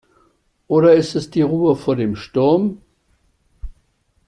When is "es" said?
1.13-1.29